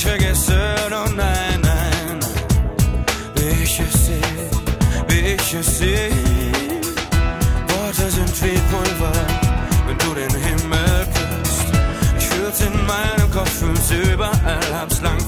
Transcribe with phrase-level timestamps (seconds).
[0.00, 2.20] nicht vergessen, oh nein, nein.
[3.34, 4.50] Wie ich es sehe,
[5.08, 6.10] wie ich es sehe.
[7.68, 9.12] Worte sind wie Pulver,
[9.86, 11.72] wenn du den Himmel küsst.
[12.18, 15.20] Ich fühl's in meinem Kopf, fühl's überall, hab's lang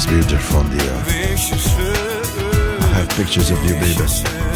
[0.00, 0.94] is beautiful, dear.
[2.80, 4.49] I have pictures of you, baby.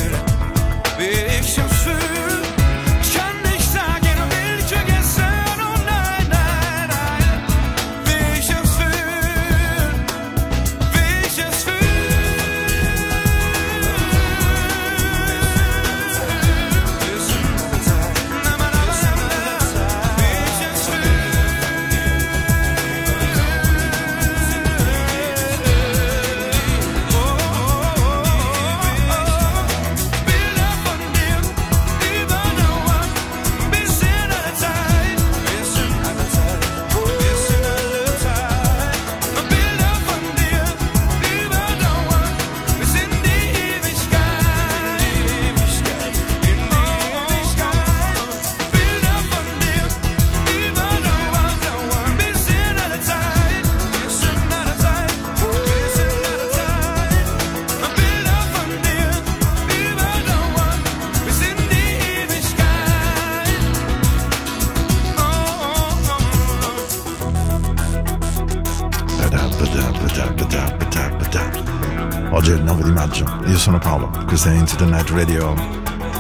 [74.45, 75.55] È Into the Night Radio.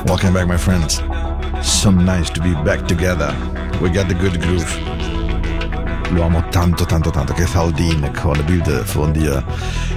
[0.06, 1.04] Welcome back my friends.
[1.60, 3.34] So nice to be back together.
[3.82, 4.64] We got the good groove.
[6.08, 9.44] Lo amo tanto tanto tanto che Thaldin con Beautiful Dia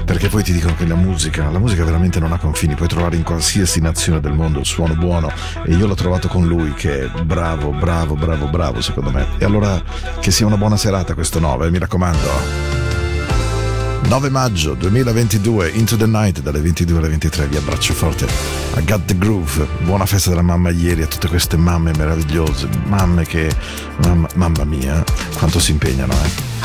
[0.04, 3.16] perché poi ti dicono che la musica, la musica veramente non ha confini, puoi trovare
[3.16, 5.32] in qualsiasi nazione del mondo il suono buono
[5.64, 9.26] e io l'ho trovato con lui che è bravo, bravo, bravo, bravo secondo me.
[9.38, 9.82] E allora
[10.20, 12.67] che sia una buona serata questo 9, mi raccomando.
[14.08, 18.26] 9 maggio 2022, Into the Night, dalle 22 alle 23, vi abbraccio forte.
[18.78, 19.68] I got the groove.
[19.84, 23.54] Buona festa della mamma ieri a tutte queste mamme meravigliose, mamme che,
[24.04, 25.04] mamma, mamma mia,
[25.38, 26.57] quanto si impegnano, eh.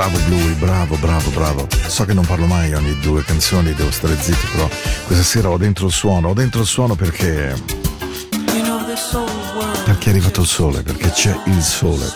[0.00, 1.68] Bravo Bluey, bravo, bravo, bravo.
[1.86, 4.66] So che non parlo mai ogni due canzoni, devo stare zitto, però
[5.06, 7.54] questa sera ho dentro il suono, ho dentro il suono perché...
[9.84, 12.10] Perché è arrivato il sole, perché c'è il sole.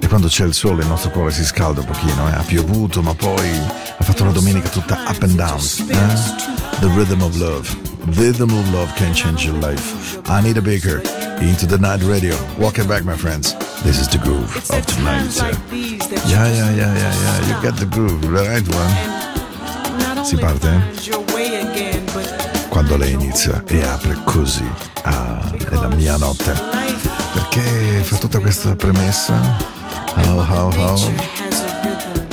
[0.00, 2.32] E quando c'è il sole il nostro cuore si scalda un pochino, eh?
[2.32, 5.60] ha piovuto ma poi ha fatto una domenica tutta up and down.
[5.60, 6.80] Eh?
[6.80, 7.68] The rhythm of love.
[8.16, 10.18] Rhythm of love can change your life.
[10.26, 11.00] Anita Baker,
[11.38, 12.36] Into the Night Radio.
[12.58, 13.54] Welcome back my friends.
[13.84, 16.01] This is the groove of tonight.
[16.12, 17.48] Yeah, yeah, yeah, yeah, yeah.
[17.48, 20.24] You get the groove, the right one.
[20.24, 20.68] Si parte?
[20.68, 22.02] Eh?
[22.68, 24.68] Quando lei inizia e apre così.
[25.02, 26.52] Ah, è la mia notte.
[27.32, 29.34] Perché fa tutta questa premessa.
[30.28, 31.12] Oh, oh, oh.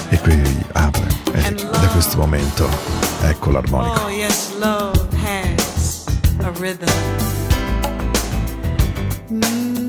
[0.10, 1.08] E qui apre.
[1.32, 2.70] E da questo momento
[3.22, 4.02] ecco l'armonico.
[4.02, 6.06] Oh, yes, love has
[6.44, 6.88] a rhythm.
[9.32, 9.89] Ain't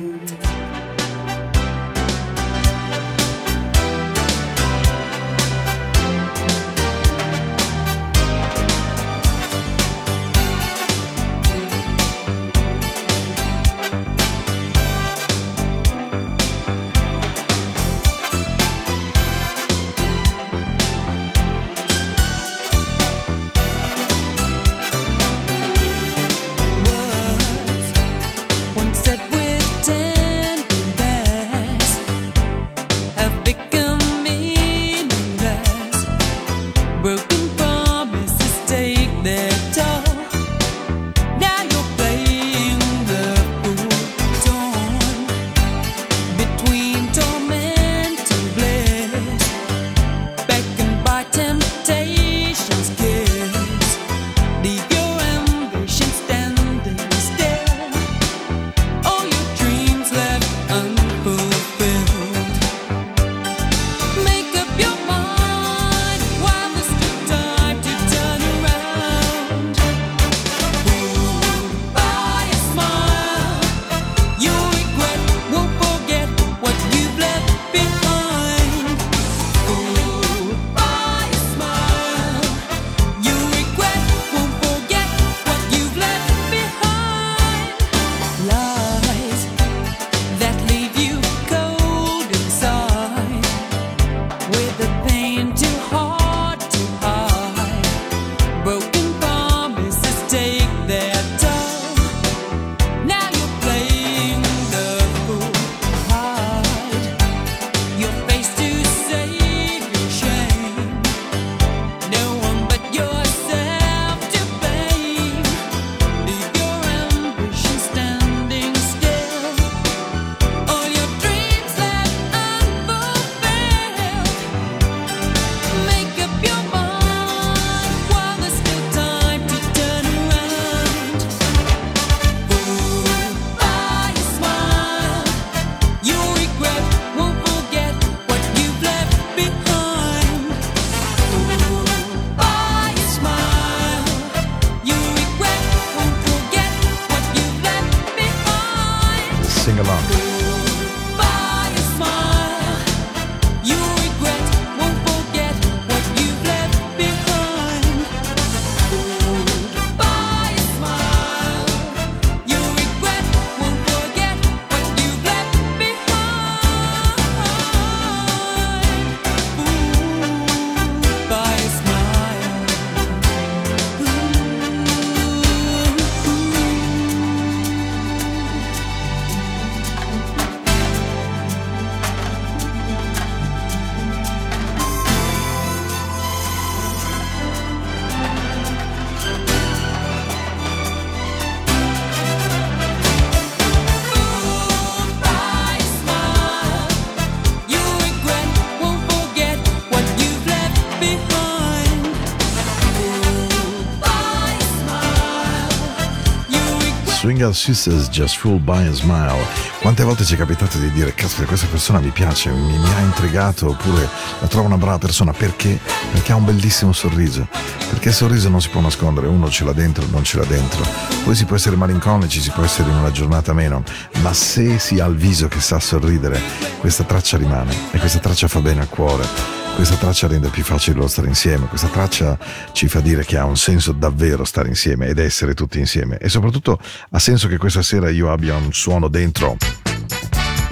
[207.21, 209.45] Single Sisters Just Fooled by a Smile.
[209.79, 212.99] Quante volte ci è capitato di dire, caspita, questa persona mi piace, mi, mi, ha
[213.01, 215.79] intrigato, oppure la trovo una brava persona, perché?
[216.11, 217.47] Perché ha un bellissimo sorriso.
[217.91, 220.83] Perché il sorriso non si può nascondere, uno ce l'ha dentro, non ce l'ha dentro.
[221.23, 223.83] Poi si può essere malinconici, si può essere in una giornata meno,
[224.23, 226.41] ma se si ha il viso che sa sorridere,
[226.79, 230.97] questa traccia rimane e questa traccia fa bene al cuore questa traccia rende più facile
[230.97, 232.37] lo stare insieme, questa traccia
[232.71, 236.29] ci fa dire che ha un senso davvero stare insieme ed essere tutti insieme e
[236.29, 236.79] soprattutto
[237.09, 239.57] ha senso che questa sera io abbia un suono dentro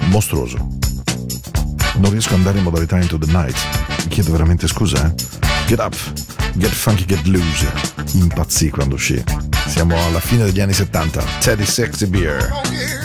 [0.06, 0.56] mostruoso.
[1.96, 3.56] Non riesco ad andare in modalità into the night,
[4.08, 5.14] chiedo veramente scusa, eh?
[5.66, 5.94] Get Up,
[6.54, 7.72] Get Funky, Get Loose.
[8.14, 9.22] Impazzì quando uscì.
[9.66, 11.22] Siamo alla fine degli anni 70.
[11.38, 12.99] Teddy Sexy Beer.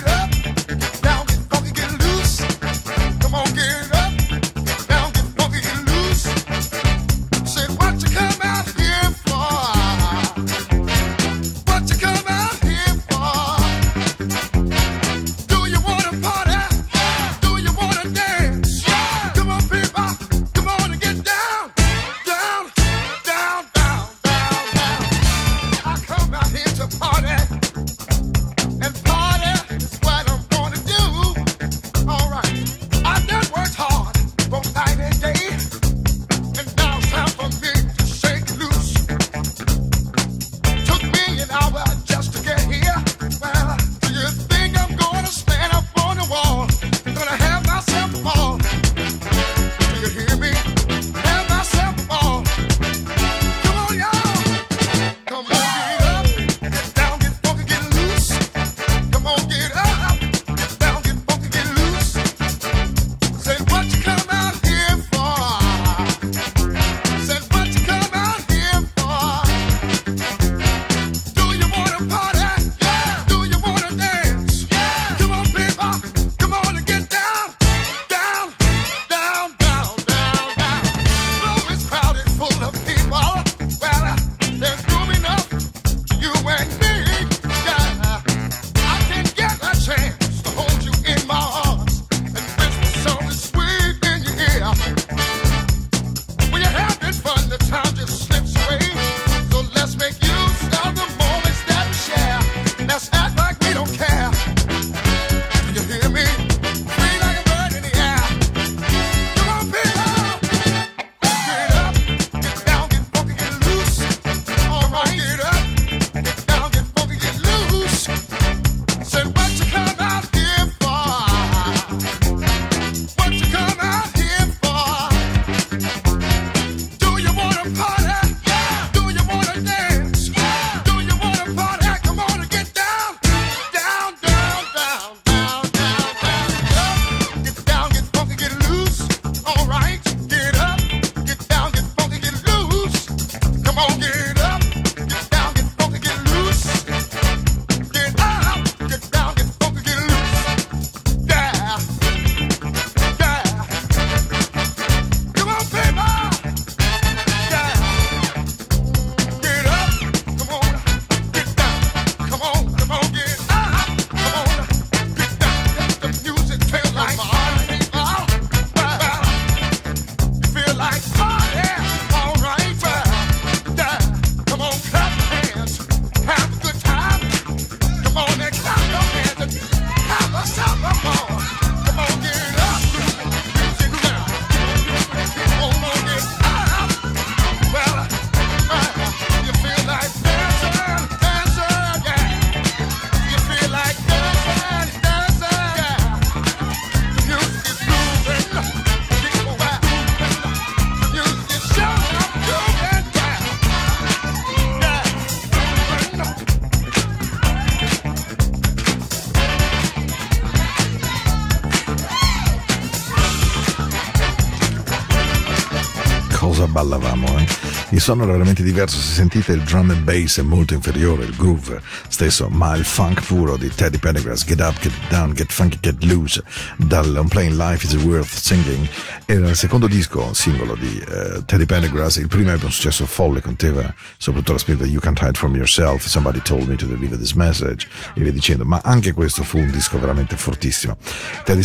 [218.06, 221.82] Suono era veramente diverso, se sentite il drum and bass è molto inferiore, il groove
[222.08, 226.04] stesso, ma il funk puro di Teddy Pendergrass, Get Up, Get Down, Get Funky, Get
[226.04, 226.44] Loose,
[226.78, 228.88] dal I'm Playing Life is Worth Singing,
[229.28, 233.42] era il secondo disco singolo di eh, Teddy Pendergrass, il primo ebbe un successo folle,
[233.42, 237.34] conteva soprattutto la spinta You Can't Hide From Yourself, Somebody Told Me to Deliver This
[237.34, 240.98] Message, e via dicendo, ma anche questo fu un disco veramente fortissimo.
[241.44, 241.64] Teddy,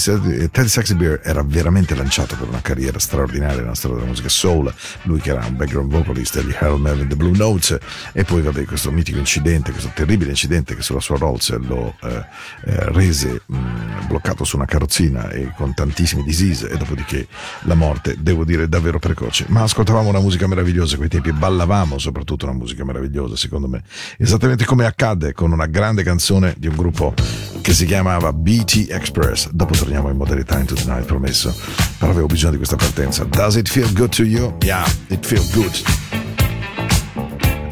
[0.51, 4.73] Teddy Sexy Beer era veramente lanciato per una carriera straordinaria nella storia della musica soul,
[5.03, 7.77] lui che era un background vocalist di Harold Melvin The Blue Notes
[8.13, 12.25] e poi vabbè questo mitico incidente, questo terribile incidente che sulla sua Rolls lo eh,
[12.65, 17.27] eh, rese mh, bloccato su una carrozzina e con tantissimi disease e dopodiché
[17.63, 22.47] la morte, devo dire davvero precoce, ma ascoltavamo una musica meravigliosa, quei tempi ballavamo soprattutto
[22.47, 23.83] una musica meravigliosa secondo me,
[24.19, 27.15] esattamente come accadde con una grande canzone di un gruppo
[27.61, 29.51] che si chiamava BT Express.
[29.51, 31.55] Dopo torniamo in modalità Into the Night, promesso.
[31.99, 33.25] Però avevo bisogno di questa partenza.
[33.25, 34.57] Does it feel good to you?
[34.63, 35.71] Yeah, it feels good.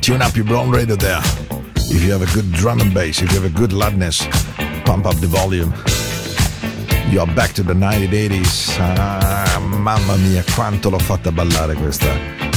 [0.01, 1.21] Tune up your brown radio there.
[1.91, 4.27] If you have a good drum and bass, if you have a good loudness,
[4.85, 5.73] pump up the volume.
[7.11, 8.77] You are back to the 1980s.
[8.79, 9.38] Ah,
[9.89, 12.48] mamma mia, quanto l'ho fatta ballare questa.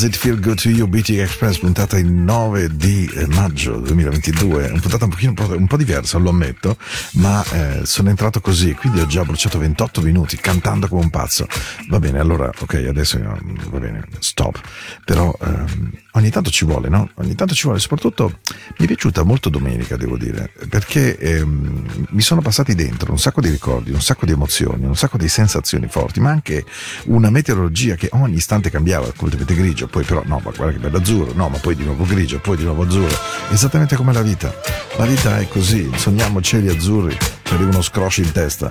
[0.00, 0.86] Does It Feel Good to You?
[0.86, 5.76] BT Express puntata il 9 di eh, maggio 2022 una puntata un, pochino, un po'
[5.76, 6.78] diversa lo ammetto
[7.16, 11.46] ma eh, sono entrato così quindi ho già bruciato 28 minuti cantando come un pazzo.
[11.90, 14.58] Va bene allora ok adesso eh, va bene stop.
[15.04, 17.10] Però ehm, ogni tanto ci vuole no?
[17.16, 18.38] ogni tanto ci vuole soprattutto
[18.80, 23.42] mi è piaciuta molto domenica devo dire perché ehm, mi sono passati dentro un sacco
[23.42, 26.64] di ricordi un sacco di emozioni un sacco di sensazioni forti ma anche
[27.04, 29.06] una meteorologia che ogni istante cambiava.
[29.14, 32.04] Completamente grigio poi però no ma guarda che bello azzurro no ma poi di nuovo
[32.04, 33.16] grigio poi di nuovo azzurro.
[33.50, 34.52] Esattamente come la vita.
[34.96, 38.70] La vita è così sogniamo cieli azzurri ci arrivano scrosci in testa.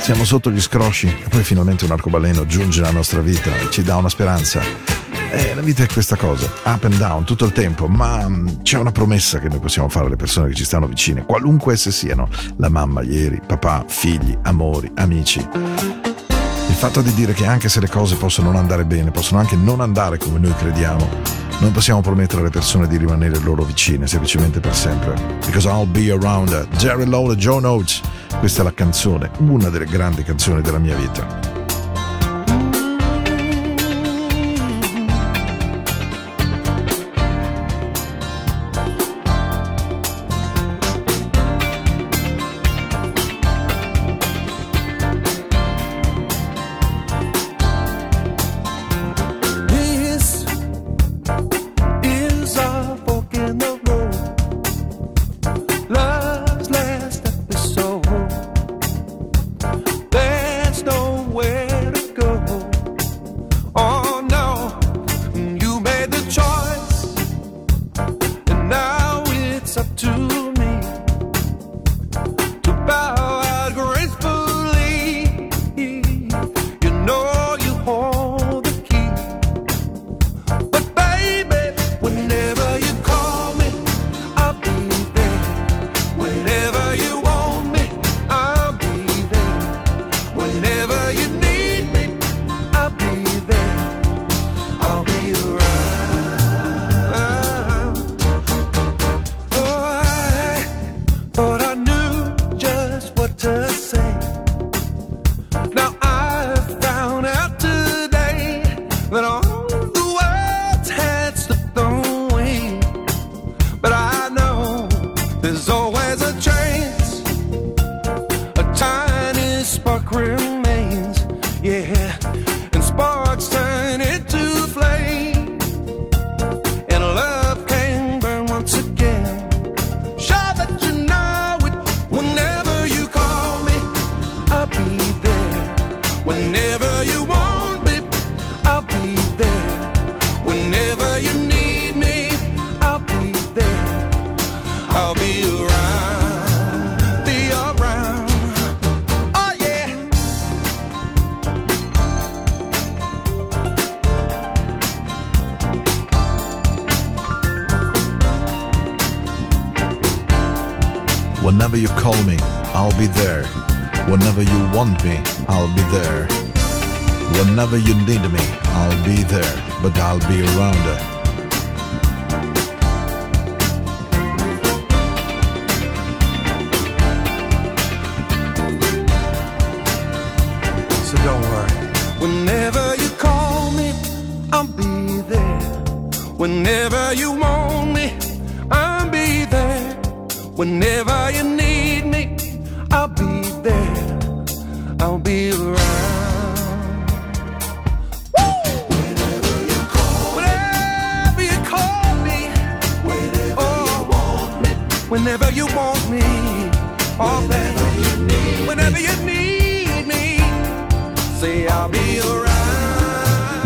[0.00, 3.82] Siamo sotto gli scrosci e poi finalmente un arcobaleno giunge nella nostra vita e ci
[3.82, 4.91] dà una speranza
[5.32, 8.78] eh, la vita è questa cosa, up and down tutto il tempo, ma mh, c'è
[8.78, 12.28] una promessa che noi possiamo fare alle persone che ci stanno vicine, qualunque esse siano,
[12.56, 15.38] la mamma, ieri, papà, figli, amori, amici.
[16.68, 19.56] Il fatto di dire che anche se le cose possono non andare bene, possono anche
[19.56, 21.08] non andare come noi crediamo,
[21.58, 25.14] non possiamo promettere alle persone di rimanere loro vicine semplicemente per sempre.
[25.46, 26.68] Because I'll be around.
[26.76, 28.00] Jerry Lowell e Joe Oates.
[28.38, 31.51] Questa è la canzone, una delle grandi canzoni della mia vita.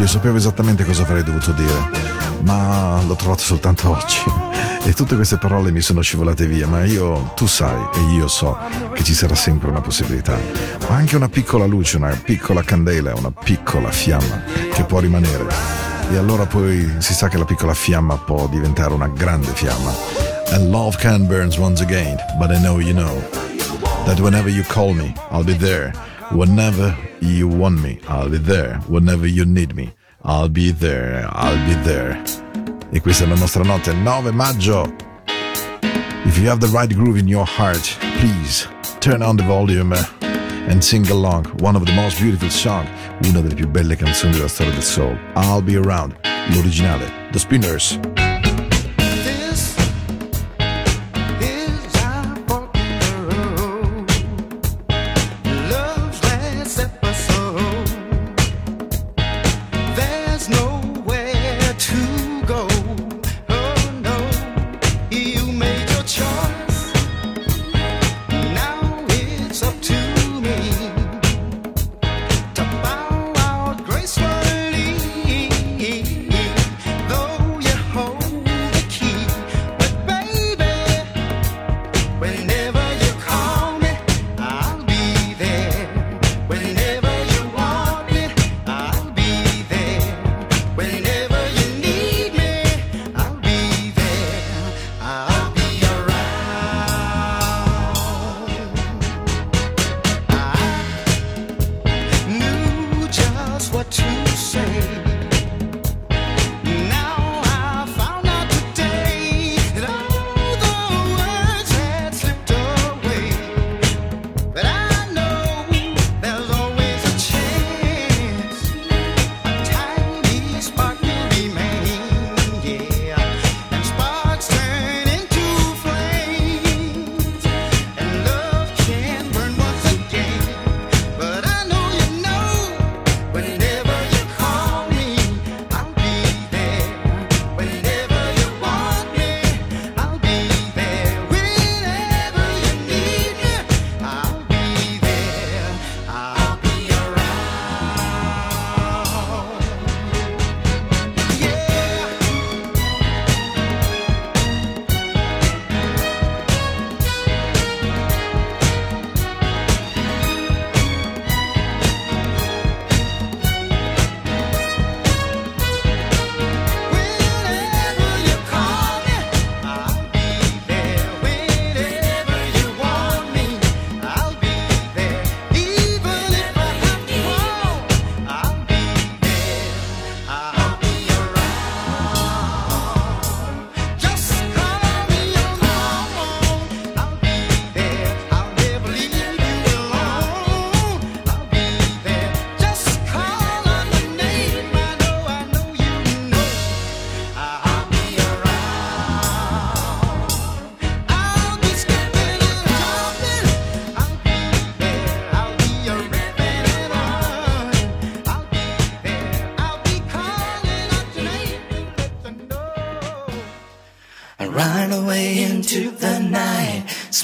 [0.07, 1.90] Io sapevo esattamente cosa avrei dovuto dire,
[2.42, 4.23] ma l'ho trovato soltanto oggi.
[4.85, 8.57] E tutte queste parole mi sono scivolate via, ma io, tu sai, e io so
[8.95, 10.38] che ci sarà sempre una possibilità.
[10.88, 15.49] Ma anche una piccola luce, una piccola candela, una piccola fiamma che può rimanere.
[16.12, 19.92] E allora poi si sa che la piccola fiamma può diventare una grande fiamma.
[20.53, 23.21] And love can burns once again, but I know you know
[24.05, 25.90] that whenever you call me, I'll be there.
[26.31, 28.81] Whenever you want me, I'll be there.
[28.87, 29.96] Whenever you need me,
[30.29, 31.25] I'll be there.
[31.31, 32.21] I'll be there.
[32.91, 34.93] E questa è la nostra notte, 9 maggio.
[36.25, 38.67] If you have the right groove in your heart, please
[38.99, 39.95] turn on the volume
[40.69, 42.89] and sing along one of the most beautiful songs,
[43.29, 45.17] una delle più belle canzoni della storia del soul.
[45.37, 46.17] I'll be around,
[46.51, 48.01] l'originale, The Spinners.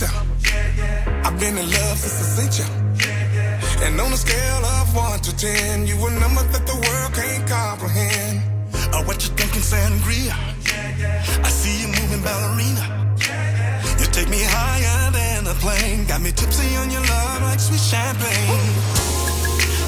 [0.00, 1.26] Mamacita.
[1.26, 2.68] I've been in love since I seen you.
[3.86, 7.46] And on a scale of one to ten, you a number that the world can't
[7.48, 8.42] comprehend.
[8.92, 10.34] Uh, what you thinking, sangria?
[11.44, 13.16] I see you moving ballerina.
[13.98, 17.80] You take me higher than a plane, got me tipsy on your love like sweet
[17.80, 18.74] champagne.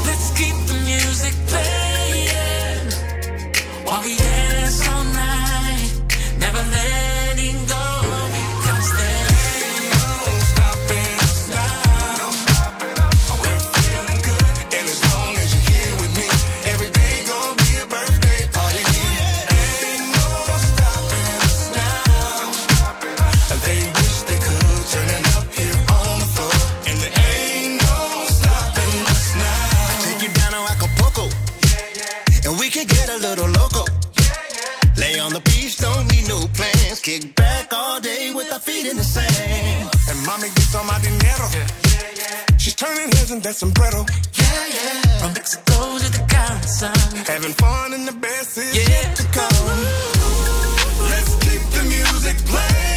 [0.06, 2.90] Let's keep the music playing
[3.84, 5.92] while we dance all night,
[6.38, 7.11] never letting
[37.02, 39.90] Kick back all day with our feet in the sand.
[40.08, 41.48] And mommy gets on my dinero.
[41.52, 41.66] Yeah,
[42.14, 44.06] yeah, She's turning heads in that sombrero.
[44.34, 45.18] Yeah, yeah.
[45.18, 47.24] From Mexico to the Caribbean.
[47.26, 48.88] Having fun in the best is Yeah.
[48.88, 49.82] yet to come.
[51.10, 52.91] Let's keep the music playing.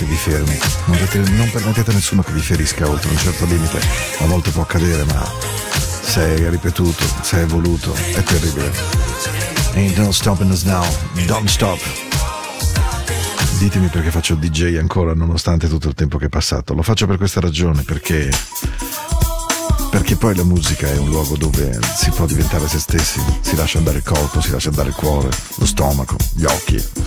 [0.00, 0.58] Che vi fermi.
[0.86, 3.78] Non non permettete a nessuno che vi ferisca oltre un certo limite.
[4.20, 5.30] A volte può accadere, ma
[6.02, 8.72] se è ripetuto, se è voluto, è terribile.
[9.74, 10.84] Ain't no stopping us now.
[11.26, 11.78] Don't stop.
[13.58, 16.72] Ditemi perché faccio DJ ancora nonostante tutto il tempo che è passato.
[16.72, 18.30] Lo faccio per questa ragione, perché
[19.90, 23.78] perché poi la musica è un luogo dove si può diventare se stessi, si lascia
[23.78, 26.99] andare il corpo, si lascia andare il cuore, lo stomaco, gli occhi.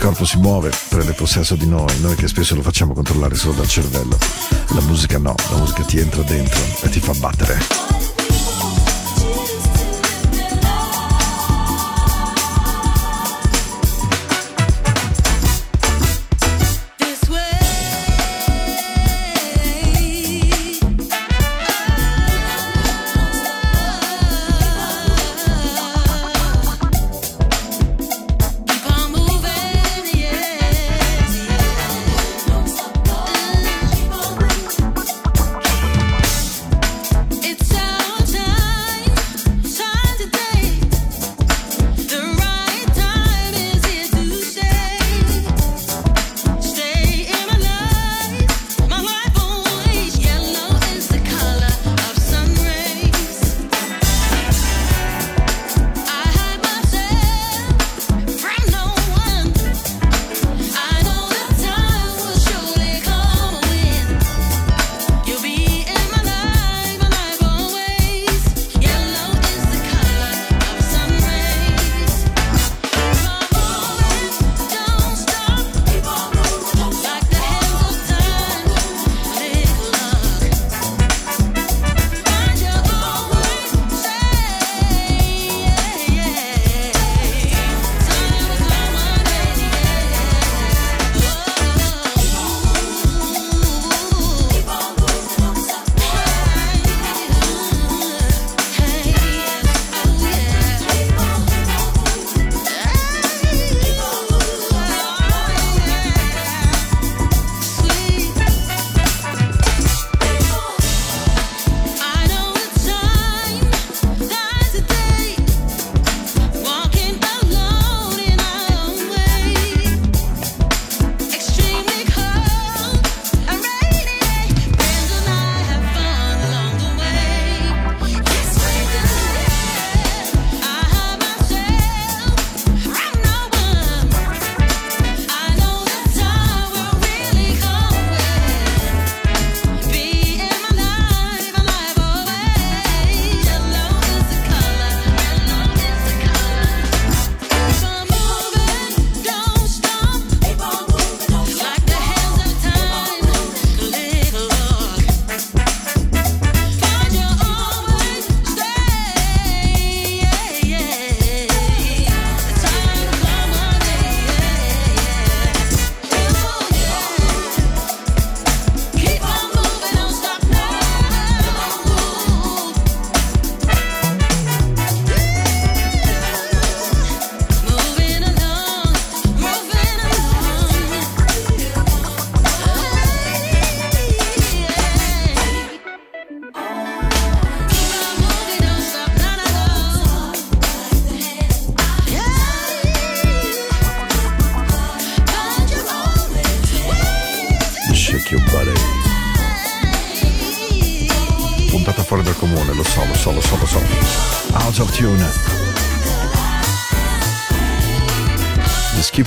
[0.00, 3.68] Corpo si muove, prende possesso di noi, noi che spesso lo facciamo controllare solo dal
[3.68, 4.16] cervello.
[4.74, 8.19] La musica no, la musica ti entra dentro e ti fa battere.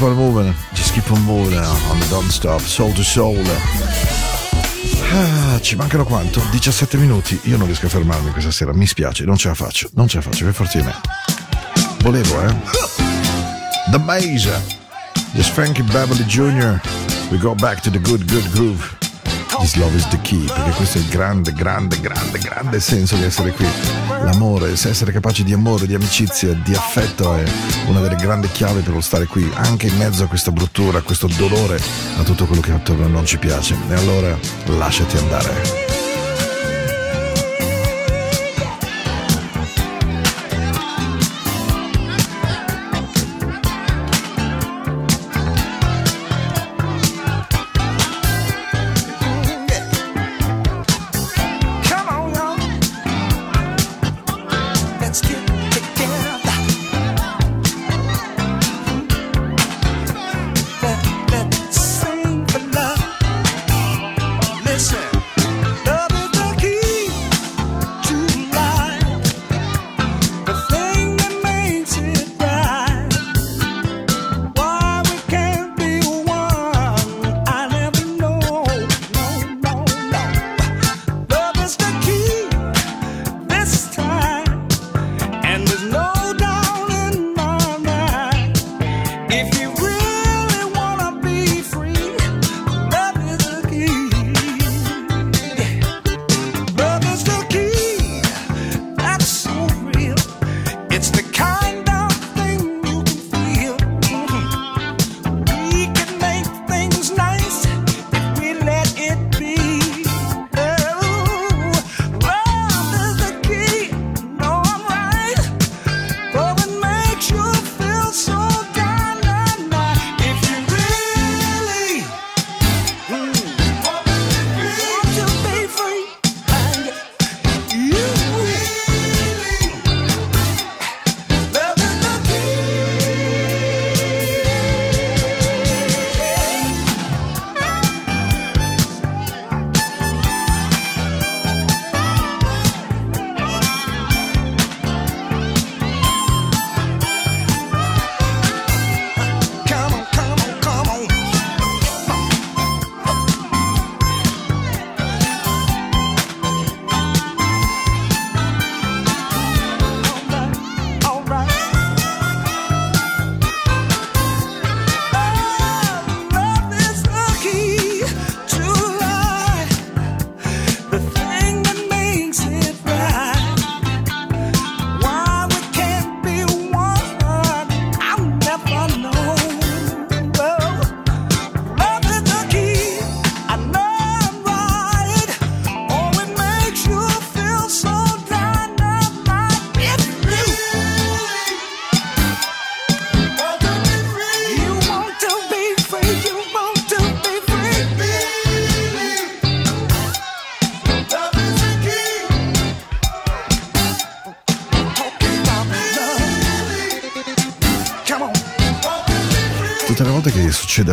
[0.04, 3.44] On moving, just keep on moving on the don't stop, soul to soul.
[5.12, 6.42] Ah, ci mancano quanto?
[6.52, 7.40] 17 minuti.
[7.44, 10.18] Io non riesco a fermarmi questa sera, mi spiace, non ce la faccio, non ce
[10.18, 10.94] la faccio, per forza di me.
[12.00, 12.54] Volevo, eh?
[13.92, 14.82] The Maze.
[15.34, 16.80] Just Frankie Beverly Jr.
[17.30, 18.98] We go back to the good, good groove.
[19.60, 23.24] This love is the key, perché questo è il grande, grande, grande, grande senso di
[23.24, 24.03] essere qui.
[24.24, 27.44] L'amore, essere capaci di amore, di amicizia, di affetto è
[27.88, 31.02] una delle grandi chiavi per lo stare qui, anche in mezzo a questa bruttura, a
[31.02, 31.80] questo dolore,
[32.18, 33.76] a tutto quello che attorno non ci piace.
[33.90, 35.83] E allora lasciati andare.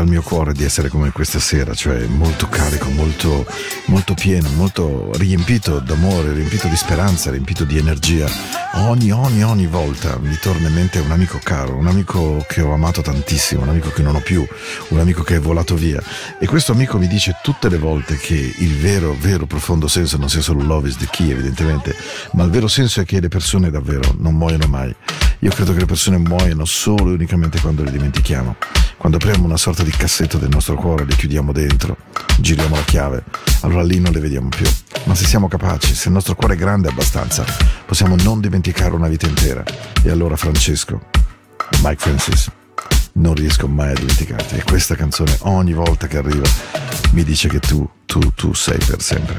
[0.01, 3.47] Che succede al mio cuore di essere come questa sera, cioè molto carico, molto,
[3.87, 8.27] molto pieno, molto riempito d'amore, riempito di speranza, riempito di energia,
[8.75, 12.73] ogni, ogni, ogni volta mi torna in mente un amico caro, un amico che ho
[12.73, 14.47] amato tantissimo, un amico che non ho più,
[14.89, 16.03] un amico che è volato via.
[16.39, 20.29] E questo amico mi dice tutte le volte che il vero, vero profondo senso non
[20.29, 21.95] sia solo love is the key, evidentemente,
[22.33, 24.95] ma il vero senso è che le persone davvero non muoiono mai.
[25.43, 28.80] Io credo che le persone muoiono solo e unicamente quando le dimentichiamo.
[29.01, 31.97] Quando apriamo una sorta di cassetto del nostro cuore, le chiudiamo dentro,
[32.39, 33.25] giriamo la chiave,
[33.63, 34.67] allora lì non le vediamo più.
[35.05, 37.43] Ma se siamo capaci, se il nostro cuore è grande abbastanza,
[37.87, 39.65] possiamo non dimenticare una vita intera.
[40.03, 41.01] E allora Francesco,
[41.83, 42.51] Mike Francis,
[43.13, 44.57] non riesco mai a dimenticarti.
[44.57, 46.47] E questa canzone ogni volta che arriva
[47.13, 49.39] mi dice che tu, tu, tu sei per sempre.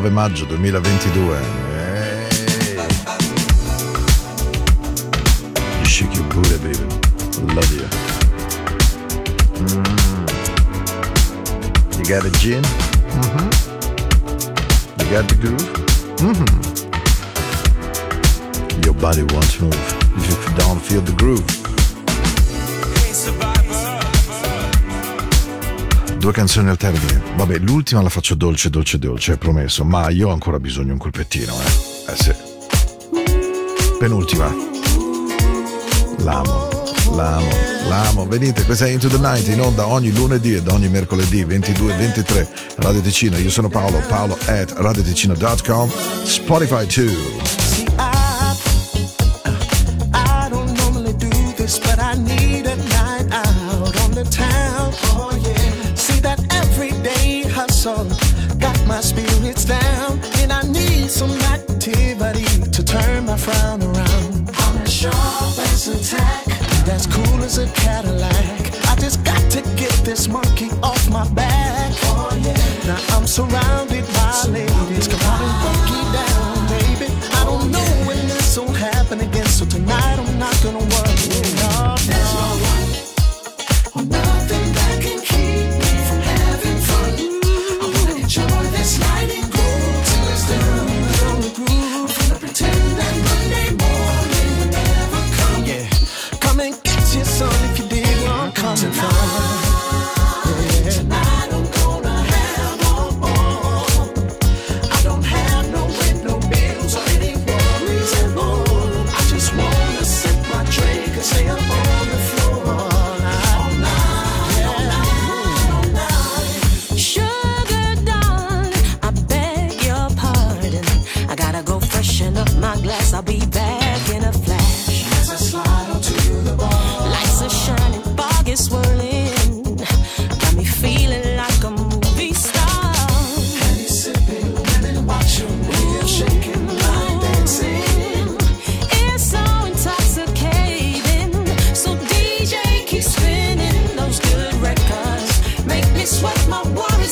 [0.00, 1.59] 9 maggio 2022.
[26.30, 27.20] due canzoni alternative.
[27.34, 30.92] Vabbè, l'ultima la faccio dolce, dolce, dolce, è promesso, ma io ho ancora bisogno di
[30.92, 32.12] un colpettino, eh.
[32.12, 32.32] Eh sì.
[33.98, 34.54] Penultima.
[36.18, 36.68] L'amo,
[37.14, 37.48] l'amo,
[37.88, 38.26] l'amo.
[38.26, 42.48] Venite, questa è Into the Night in onda ogni lunedì ed ogni mercoledì 22-23.
[42.76, 43.36] Radio Ticino.
[43.36, 45.90] Io sono Paolo, paolo at radioticino.com,
[46.24, 47.59] Spotify 2.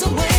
[0.01, 0.38] Away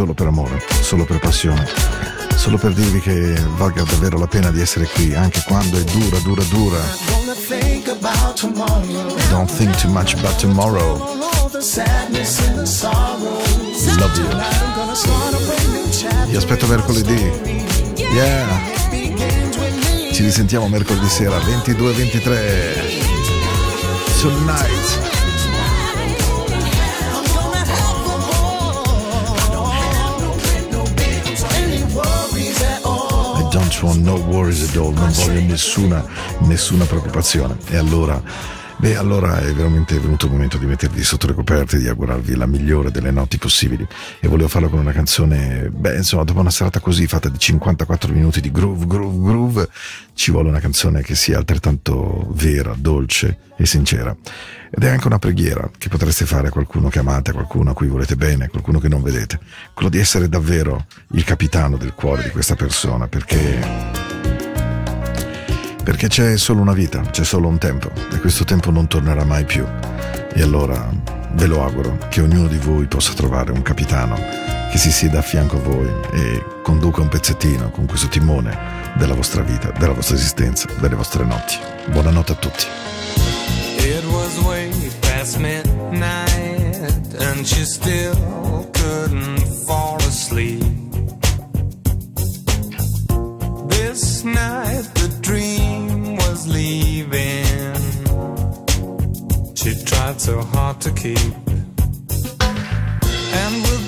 [0.00, 1.66] solo per amore, solo per passione,
[2.34, 6.16] solo per dirvi che valga davvero la pena di essere qui, anche quando è dura,
[6.20, 6.78] dura, dura.
[9.28, 10.96] Don't think too much about tomorrow.
[13.98, 14.26] Love you.
[16.28, 17.30] Vi aspetto mercoledì.
[17.96, 18.58] Yeah!
[20.12, 23.10] Ci risentiamo mercoledì sera 22-23.
[24.22, 25.19] Tonight.
[33.82, 36.04] Want no worries at all, non voglio nessuna,
[36.40, 37.56] nessuna preoccupazione.
[37.68, 38.20] E allora,
[38.80, 42.46] beh, allora è veramente venuto il momento di mettervi sotto le coperte, di augurarvi la
[42.46, 43.86] migliore delle notti possibili.
[44.18, 48.12] E volevo farlo con una canzone, beh, insomma, dopo una serata così fatta di 54
[48.12, 49.68] minuti di groove, groove, groove,
[50.14, 54.16] ci vuole una canzone che sia altrettanto vera, dolce e sincera.
[54.70, 57.74] Ed è anche una preghiera che potreste fare a qualcuno che amate, a qualcuno a
[57.74, 59.38] cui volete bene, a qualcuno che non vedete.
[59.74, 64.39] Quello di essere davvero il capitano del cuore di questa persona, perché
[65.82, 69.44] perché c'è solo una vita, c'è solo un tempo e questo tempo non tornerà mai
[69.44, 69.64] più.
[70.32, 70.88] E allora
[71.32, 74.16] ve lo auguro che ognuno di voi possa trovare un capitano
[74.70, 78.56] che si sieda a fianco a voi e conduca un pezzettino con questo timone
[78.96, 81.56] della vostra vita, della vostra esistenza, delle vostre notti.
[81.90, 82.66] Buonanotte a tutti.
[83.78, 84.70] It was way
[85.00, 90.62] past midnight and she still couldn't fall asleep.
[93.68, 94.99] This night
[96.40, 97.74] was leaving.
[99.54, 101.34] She tried so hard to keep.
[103.42, 103.79] And with